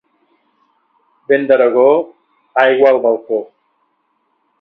[1.31, 1.83] Vent d'Aragó,
[2.63, 3.39] aigua al balcó.